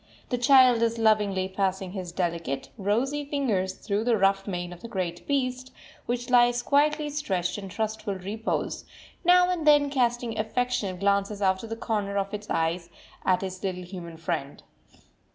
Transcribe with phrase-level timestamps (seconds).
[0.29, 4.87] The child is lovingly passing his delicate, rosy fingers through the rough mane of the
[4.87, 5.71] great beast,
[6.07, 8.83] which lies quietly stretched in trustful repose,
[9.23, 12.89] now and then casting affectionate glances out of the corner of its eyes
[13.25, 14.63] at its little human friend.